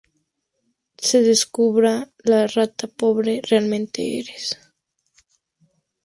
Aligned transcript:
se 1.07 1.21
descubra 1.21 2.09
la 2.23 2.47
rata 2.47 2.87
pobre 2.87 3.39
que 3.39 3.47
realmente 3.51 4.17
eres 4.19 4.57